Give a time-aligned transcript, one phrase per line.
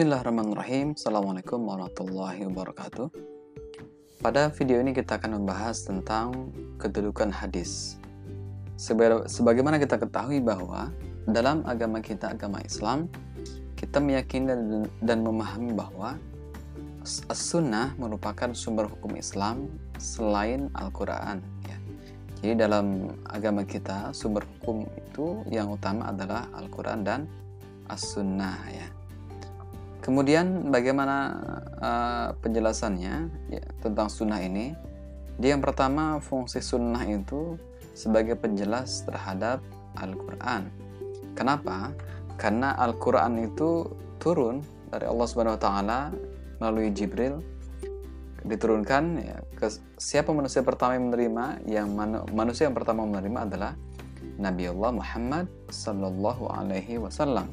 [0.00, 0.96] Bismillahirrahmanirrahim.
[0.96, 3.12] Assalamualaikum warahmatullahi wabarakatuh.
[4.24, 8.00] Pada video ini kita akan membahas tentang kedudukan hadis.
[8.80, 10.88] Sebagaimana kita ketahui bahwa
[11.28, 13.12] dalam agama kita, agama Islam
[13.76, 14.48] Kita meyakini
[15.04, 16.16] dan memahami bahwa
[17.04, 19.68] As-Sunnah merupakan sumber hukum Islam
[20.00, 21.76] selain Al-Quran ya.
[22.40, 27.28] Jadi dalam agama kita sumber hukum itu yang utama adalah Al-Quran dan
[27.84, 28.88] As-Sunnah ya
[30.00, 31.16] Kemudian bagaimana
[31.76, 33.14] uh, penjelasannya
[33.52, 34.72] ya, tentang sunnah ini?
[35.36, 37.56] Dia yang pertama fungsi sunnah itu
[37.92, 39.60] sebagai penjelas terhadap
[40.00, 40.72] Al-Quran.
[41.36, 41.92] Kenapa?
[42.40, 46.00] Karena Al-Quran itu turun dari Allah Subhanahu Wa Taala
[46.60, 47.40] melalui Jibril
[48.44, 49.68] diturunkan ya, ke
[50.00, 53.72] siapa manusia pertama yang menerima yang manu, manusia yang pertama menerima adalah
[54.40, 57.52] Nabi Allah Muhammad Sallallahu Alaihi Wasallam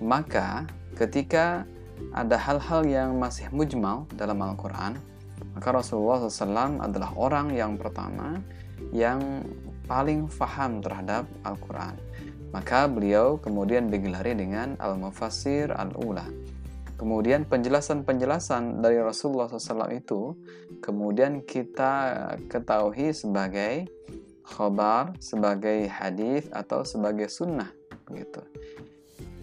[0.00, 0.64] maka
[1.00, 1.64] ketika
[2.12, 5.00] ada hal-hal yang masih mujmal dalam Al-Quran,
[5.56, 8.40] maka Rasulullah SAW adalah orang yang pertama
[8.92, 9.44] yang
[9.88, 11.96] paling faham terhadap Al-Quran.
[12.52, 16.26] Maka beliau kemudian digelari dengan Al-Mufassir Al-Ula.
[17.00, 20.36] Kemudian penjelasan-penjelasan dari Rasulullah SAW itu
[20.84, 23.88] kemudian kita ketahui sebagai
[24.44, 27.72] khobar, sebagai hadis atau sebagai sunnah
[28.04, 28.44] begitu.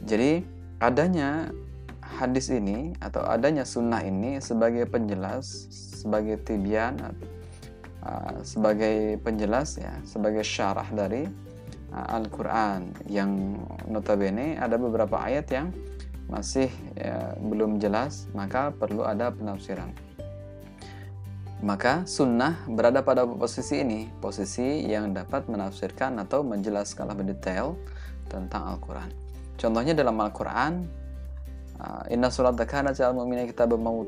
[0.06, 1.50] Jadi adanya
[2.02, 5.68] hadis ini atau adanya sunnah ini sebagai penjelas,
[6.02, 6.98] sebagai tibian,
[8.06, 11.28] uh, sebagai penjelas ya, sebagai syarah dari
[11.92, 15.68] uh, Al-Quran yang notabene ada beberapa ayat yang
[16.28, 19.92] masih ya, belum jelas, maka perlu ada penafsiran.
[21.58, 27.74] Maka sunnah berada pada posisi ini, posisi yang dapat menafsirkan atau menjelaskan lebih detail
[28.30, 29.27] tentang Al-Quran.
[29.58, 30.86] Contohnya dalam Al-Quran,
[31.82, 34.06] uh, Inna surat kanat al mu'mina kita mau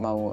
[0.00, 0.32] mau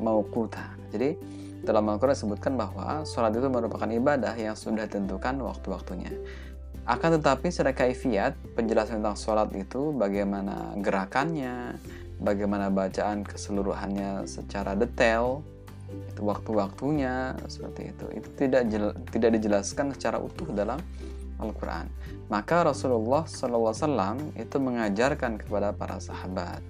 [0.00, 0.72] mau kuta.
[0.90, 1.14] Jadi
[1.60, 6.08] dalam Al-Quran disebutkan bahwa sholat itu merupakan ibadah yang sudah ditentukan waktu-waktunya.
[6.88, 11.76] Akan tetapi secara kaifiat, penjelasan tentang sholat itu bagaimana gerakannya,
[12.16, 15.44] bagaimana bacaan keseluruhannya secara detail,
[15.92, 18.06] itu waktu-waktunya seperti itu.
[18.16, 18.62] Itu tidak
[19.12, 20.80] tidak dijelaskan secara utuh dalam
[21.40, 21.88] Al-Quran.
[22.28, 26.62] Maka Rasulullah SAW itu mengajarkan kepada para sahabat.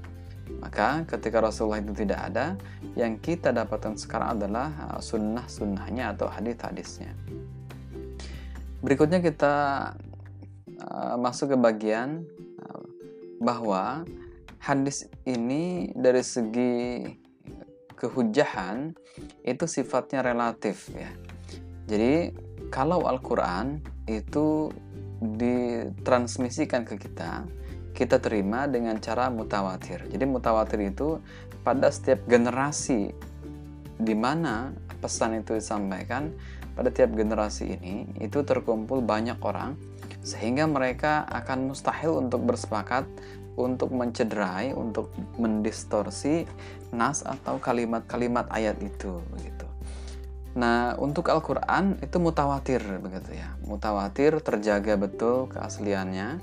[0.58, 2.58] Maka ketika Rasulullah itu tidak ada,
[2.98, 7.14] yang kita dapatkan sekarang adalah uh, sunnah-sunnahnya atau hadis-hadisnya.
[8.82, 9.54] Berikutnya kita
[10.82, 12.26] uh, masuk ke bagian
[12.66, 12.82] uh,
[13.38, 14.02] bahwa
[14.58, 17.04] hadis ini dari segi
[17.96, 18.96] kehujahan
[19.44, 21.12] itu sifatnya relatif ya.
[21.84, 22.32] Jadi
[22.72, 24.74] kalau Al-Quran itu
[25.22, 27.46] ditransmisikan ke kita,
[27.94, 30.08] kita terima dengan cara mutawatir.
[30.10, 31.22] Jadi mutawatir itu
[31.62, 33.14] pada setiap generasi
[34.00, 36.32] di mana pesan itu disampaikan
[36.72, 39.76] pada tiap generasi ini itu terkumpul banyak orang
[40.24, 43.04] sehingga mereka akan mustahil untuk bersepakat
[43.60, 46.48] untuk mencederai, untuk mendistorsi
[46.96, 49.59] nas atau kalimat-kalimat ayat itu begitu.
[50.58, 53.54] Nah, untuk Al-Qur'an itu mutawatir begitu ya.
[53.62, 56.42] Mutawatir terjaga betul keasliannya.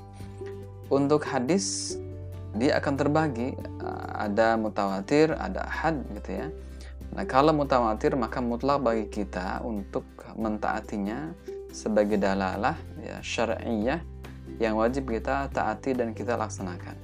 [0.88, 1.96] Untuk hadis
[2.56, 6.48] dia akan terbagi eh, ada mutawatir, ada had gitu ya.
[7.12, 10.04] Nah, kalau mutawatir maka mutlak bagi kita untuk
[10.36, 11.32] mentaatinya
[11.68, 14.00] sebagai dalalah ya syar'iyyah
[14.56, 16.96] yang wajib kita taati dan kita laksanakan.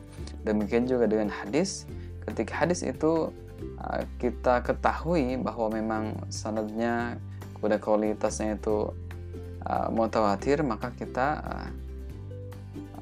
[0.45, 1.85] Demikian juga dengan hadis,
[2.25, 3.33] ketika hadis itu
[4.19, 7.19] kita ketahui bahwa memang sanadnya
[7.57, 8.93] kepada kualitasnya itu
[9.65, 11.71] uh, mutawatir maka kita uh,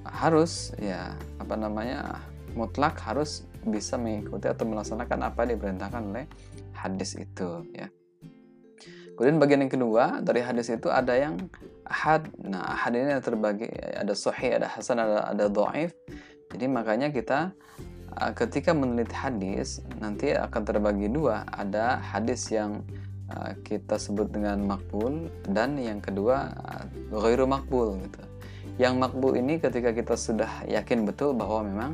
[0.06, 2.22] harus ya apa namanya
[2.52, 6.26] mutlak harus bisa mengikuti atau melaksanakan apa yang diperintahkan oleh
[6.74, 7.88] hadis itu ya.
[9.12, 11.36] Kemudian bagian yang kedua dari hadis itu ada yang
[11.86, 12.26] ahad.
[12.42, 15.94] Nah, ahad ini terbagi ada sahih, ada hasan, ada ada dhaif.
[16.50, 17.52] Jadi makanya kita
[18.36, 22.84] ketika meneliti hadis nanti akan terbagi dua ada hadis yang
[23.32, 28.22] uh, kita sebut dengan makbul dan yang kedua uh, ghairu makbul gitu
[28.80, 31.92] yang makbul ini ketika kita sudah yakin betul bahwa memang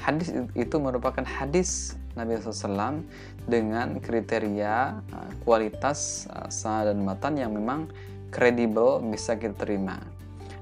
[0.00, 3.02] hadis itu merupakan hadis Nabi SAW
[3.50, 5.02] dengan kriteria
[5.42, 7.90] kualitas sah dan matan yang memang
[8.30, 9.98] kredibel bisa kita terima.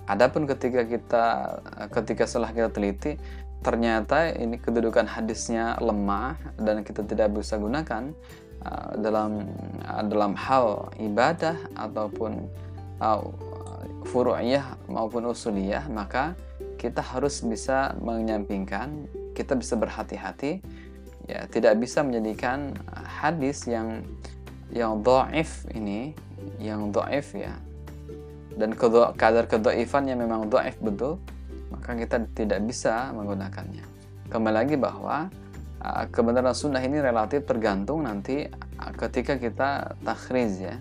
[0.04, 1.24] Adapun ketika kita
[1.94, 3.16] ketika setelah kita teliti
[3.62, 8.10] ternyata ini kedudukan hadisnya lemah dan kita tidak bisa gunakan
[8.66, 9.46] uh, dalam
[9.86, 12.50] uh, dalam hal ibadah ataupun
[12.98, 13.22] uh,
[14.10, 16.34] furu'iyah maupun usuliyah maka
[16.76, 19.06] kita harus bisa menyampingkan
[19.38, 20.58] kita bisa berhati-hati
[21.30, 22.74] ya tidak bisa menjadikan
[23.06, 24.02] hadis yang
[24.74, 26.16] yang dhaif ini
[26.58, 27.54] yang dhaif ya.
[28.52, 28.76] Dan
[29.16, 29.48] kadar
[30.08, 31.16] yang memang dhaif betul
[31.72, 33.84] maka kita tidak bisa menggunakannya.
[34.28, 35.32] Kembali lagi bahwa
[35.80, 40.76] uh, kebenaran sunnah ini relatif tergantung nanti uh, ketika kita takhriz ya.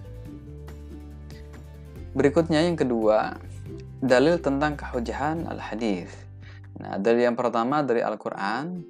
[2.11, 3.39] Berikutnya yang kedua
[4.03, 6.09] dalil tentang kehujahan al-hadis
[6.81, 8.81] nah dari yang pertama dari Al-Quran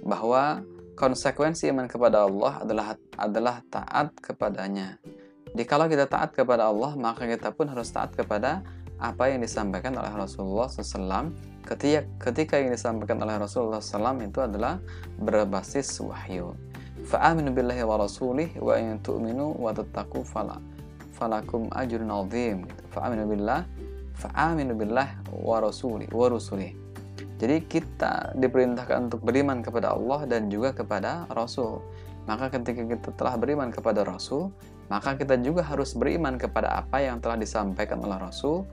[0.00, 0.64] bahwa
[0.96, 2.86] konsekuensi iman kepada Allah adalah
[3.20, 4.96] adalah taat kepadanya.
[5.52, 8.64] Jadi kalau kita taat kepada Allah, maka kita pun harus taat kepada
[8.96, 11.32] apa yang disampaikan oleh Rasulullah SAW
[11.66, 14.80] ketika ketika yang disampaikan oleh Rasulullah SAW itu adalah
[15.20, 16.56] berbasis wahyu.
[17.06, 20.58] Fa'aminu billahi wa rasulih wa in tu'minu wa tattaqu fala
[21.14, 22.64] falakum ajrun azim.
[22.90, 23.62] Fa'aminu billah
[24.16, 26.86] fa'aminu billah wa rasulih wa rusulih
[27.36, 31.84] jadi kita diperintahkan untuk beriman kepada Allah dan juga kepada Rasul.
[32.24, 34.50] Maka ketika kita telah beriman kepada Rasul,
[34.88, 38.64] maka kita juga harus beriman kepada apa yang telah disampaikan oleh Rasul,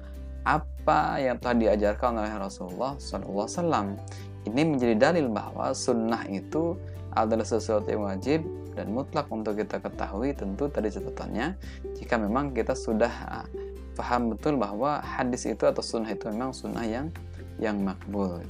[0.43, 3.95] apa yang telah diajarkan oleh Rasulullah SAW.
[4.43, 6.75] Ini menjadi dalil bahwa sunnah itu
[7.15, 8.43] adalah sesuatu yang wajib
[8.75, 11.55] dan mutlak untuk kita ketahui tentu tadi catatannya
[11.95, 13.47] jika memang kita sudah ah,
[13.93, 17.07] paham betul bahwa hadis itu atau sunnah itu memang sunnah yang
[17.61, 18.41] yang makbul.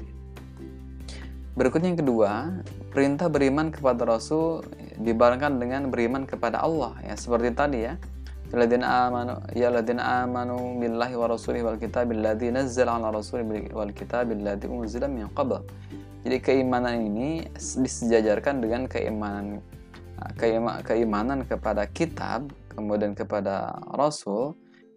[1.54, 2.32] Berikutnya yang kedua,
[2.90, 4.66] perintah beriman kepada Rasul
[4.98, 7.94] dibarengkan dengan beriman kepada Allah ya seperti tadi ya.
[8.54, 8.86] Alladzina
[10.22, 15.26] amanu billahi wa rasulihi wal kitabil ladzi nazzala ala rasulihi wal kitabil ladzi unzila min
[15.34, 15.66] qabl.
[16.22, 19.58] Jadi keimanan ini disejajarkan dengan keimanan
[20.86, 24.54] keimanan kepada kitab kemudian kepada rasul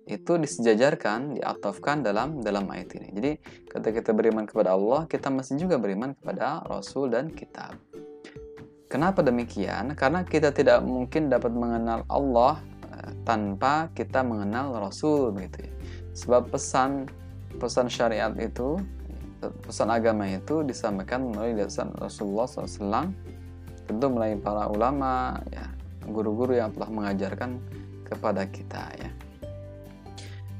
[0.06, 3.08] itu disejajarkan, diatofkan dalam dalam ayat ini.
[3.10, 3.30] Jadi
[3.72, 7.74] ketika kita beriman kepada Allah, kita mesti juga beriman kepada Rasul dan kitab.
[8.86, 9.98] Kenapa demikian?
[9.98, 12.62] Karena kita tidak mungkin dapat mengenal Allah
[13.24, 15.72] tanpa kita mengenal Rasul begitu ya.
[16.16, 17.10] Sebab pesan
[17.56, 18.80] pesan syariat itu,
[19.64, 23.08] pesan agama itu disampaikan melalui dasar Rasulullah SAW,
[23.88, 25.64] tentu melalui para ulama, ya,
[26.08, 27.58] guru-guru yang telah mengajarkan
[28.06, 29.10] kepada kita ya.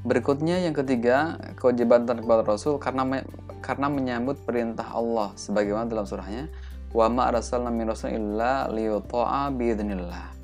[0.07, 3.27] Berikutnya yang ketiga, kewajiban kepada Rasul karena me,
[3.59, 6.47] karena menyambut perintah Allah sebagaimana dalam surahnya,
[6.95, 10.36] "Wa ma arsalna min rasul illa liyuta'a biidznillah."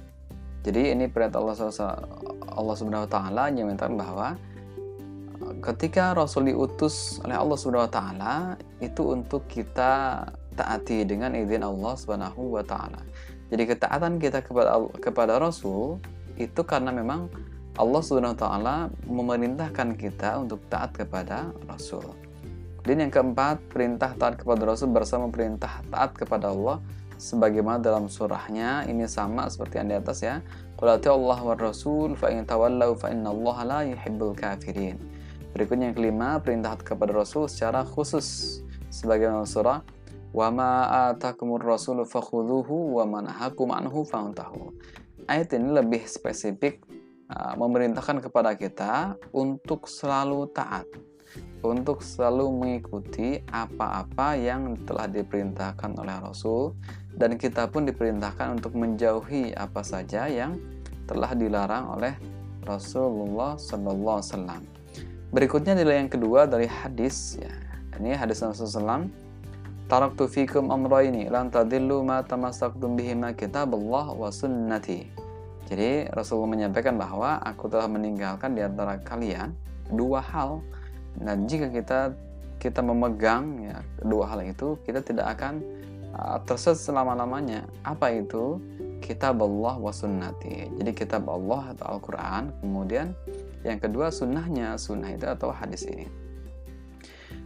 [0.63, 1.59] Jadi ini perintah Allah
[2.55, 4.27] Allah Subhanahu wa taala yang menyatakan bahwa
[5.59, 8.35] ketika Rasul diutus oleh Allah Subhanahu wa taala
[8.79, 10.23] itu untuk kita
[10.55, 13.03] taati dengan izin Allah Subhanahu wa taala.
[13.51, 15.99] Jadi ketaatan kita kepada kepada Rasul
[16.39, 17.27] itu karena memang
[17.75, 22.05] Allah Subhanahu wa taala memerintahkan kita untuk taat kepada Rasul.
[22.83, 26.83] Dan yang keempat, perintah taat kepada Rasul bersama perintah taat kepada Allah
[27.17, 30.39] sebagaimana dalam surahnya ini sama seperti yang di atas ya.
[30.77, 34.97] Qul Allah wa Rasul fa in tawallau fa Allah la yuhibbul kafirin.
[35.53, 39.85] Berikutnya yang kelima, perintah kepada Rasul secara khusus sebagaimana surah
[40.33, 40.71] wa ma
[41.13, 44.73] atakumur rasul fakhudhuhu wa ma nahakum anhu fantahu.
[45.29, 46.81] Ayat ini lebih spesifik
[47.33, 50.85] Ah, memerintahkan kepada kita untuk selalu taat,
[51.65, 56.77] untuk selalu mengikuti apa-apa yang telah diperintahkan oleh Rasul
[57.17, 60.57] dan kita pun diperintahkan untuk menjauhi apa saja yang
[61.05, 62.13] telah dilarang oleh
[62.63, 64.65] Rasulullah Sallallahu Alaihi.
[65.33, 67.51] Berikutnya nilai yang kedua dari hadis ya.
[67.97, 69.05] Ini hadis Rasulullah
[69.83, 75.05] Taraktu fikum amrayni lan tadillu ma tamassaktum bihima kitaballah wa sunnati.
[75.67, 79.51] Jadi Rasulullah menyampaikan bahwa aku telah meninggalkan di antara kalian
[79.91, 80.63] dua hal
[81.19, 82.15] dan jika kita
[82.57, 85.59] kita memegang ya kedua hal itu kita tidak akan
[86.45, 87.65] tersesat selama-lamanya.
[87.81, 88.61] Apa itu?
[89.03, 90.71] Kitab Allah wa sunnati.
[90.79, 92.55] Jadi kitab Allah atau Al-Quran.
[92.63, 93.17] Kemudian
[93.65, 94.79] yang kedua sunnahnya.
[94.79, 96.07] Sunnah itu atau hadis ini.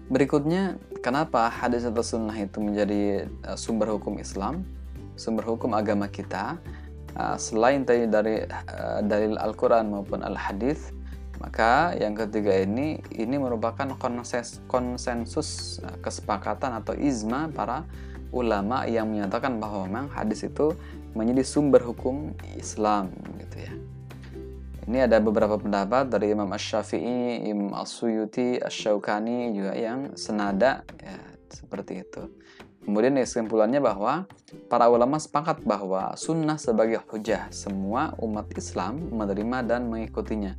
[0.07, 4.63] Berikutnya, kenapa hadis atau sunnah itu menjadi uh, sumber hukum Islam?
[5.19, 6.61] Sumber hukum agama kita?
[7.17, 8.45] Ah, selain tadi dari
[9.09, 10.93] dalil Al-Quran maupun Al-Hadis
[11.37, 17.85] maka yang ketiga ini ini merupakan konsensus, konsensus kesepakatan atau izma para
[18.31, 20.75] ulama yang menyatakan bahwa memang hadis itu
[21.15, 23.73] menjadi sumber hukum Islam gitu ya.
[24.87, 31.19] Ini ada beberapa pendapat dari Imam Ash-Syafi'i, Imam As-Suyuti, Ash-Shawkani juga yang senada ya
[31.51, 32.23] seperti itu.
[32.87, 34.31] Kemudian kesimpulannya bahwa
[34.71, 40.55] para ulama sepakat bahwa sunnah sebagai hujah semua umat Islam menerima dan mengikutinya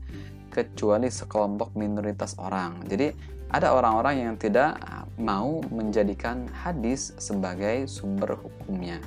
[0.52, 2.84] kecuali sekelompok minoritas orang.
[2.84, 3.16] Jadi
[3.48, 4.76] ada orang-orang yang tidak
[5.18, 9.02] mau menjadikan hadis sebagai sumber hukumnya.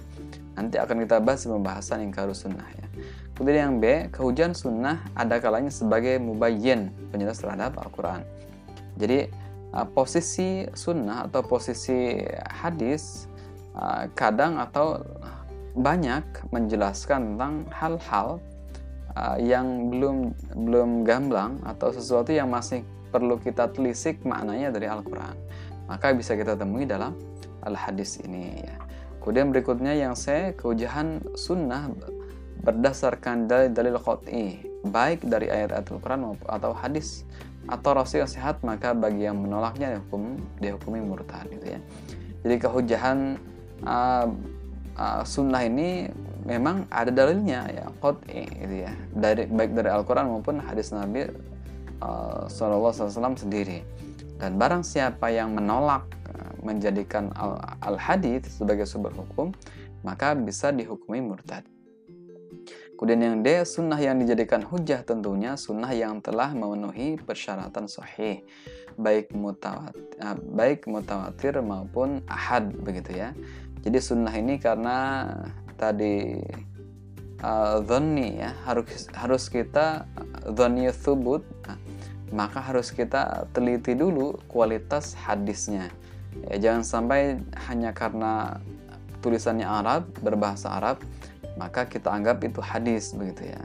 [0.60, 2.88] Nanti akan kita bahas pembahasan ingkarus sunnah ya.
[3.34, 8.22] Kemudian yang B, kehujan sunnah ada kalanya sebagai mubayyin, penjelas terhadap Al-Quran.
[9.00, 9.32] Jadi
[9.74, 13.25] uh, posisi sunnah atau posisi hadis
[13.74, 15.01] uh, kadang atau
[15.72, 18.44] banyak menjelaskan tentang hal-hal
[19.15, 20.36] uh, yang belum
[20.68, 25.36] belum gamblang atau sesuatu yang masih perlu kita telisik maknanya dari Al-Quran
[25.92, 27.12] maka bisa kita temui dalam
[27.68, 28.80] al-hadis ini ya.
[29.20, 31.92] Kemudian berikutnya yang saya keujahan sunnah
[32.64, 37.28] berdasarkan dalil-dalil qat'i baik dari ayat-ayat Al-Quran atau hadis
[37.70, 41.80] atau rasul yang sehat maka bagi yang menolaknya dihukum dihukumi murtad gitu ya.
[42.42, 43.38] Jadi kehujahan
[43.86, 44.26] uh,
[44.98, 46.10] uh, sunnah ini
[46.42, 51.30] memang ada dalilnya ya qat'i gitu ya dari baik dari Al-Quran maupun hadis Nabi
[52.02, 53.86] uh, SAW sendiri
[54.42, 57.30] dan barang siapa yang menolak eh, menjadikan
[57.86, 59.54] al-hadith sebagai sumber hukum,
[60.02, 61.62] maka bisa dihukumi murtad.
[62.98, 68.42] Kemudian yang D, sunnah yang dijadikan hujah tentunya sunnah yang telah memenuhi persyaratan sahih,
[68.98, 73.38] baik mutawatir, eh, baik mutawatir maupun ahad begitu ya.
[73.82, 75.30] Jadi sunnah ini karena
[75.78, 76.38] tadi
[77.42, 77.82] uh,
[78.38, 80.06] ya harus harus kita
[80.54, 81.42] dhani thubut
[82.32, 85.92] maka harus kita teliti dulu kualitas hadisnya.
[86.48, 88.64] Ya, jangan sampai hanya karena
[89.20, 91.04] tulisannya Arab, berbahasa Arab,
[91.60, 93.62] maka kita anggap itu hadis begitu ya.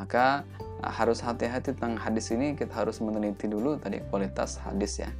[0.00, 0.42] Maka
[0.80, 5.10] harus hati-hati tentang hadis ini, kita harus meneliti dulu tadi kualitas hadis ya.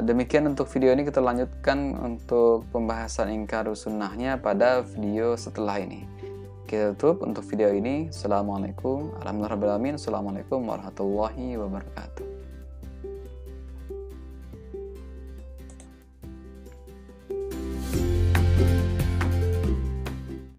[0.00, 6.17] Demikian untuk video ini kita lanjutkan untuk pembahasan ingkar sunnahnya pada video setelah ini
[6.68, 8.12] kita tutup untuk video ini.
[8.12, 9.16] Assalamualaikum
[10.68, 12.27] warahmatullahi wabarakatuh.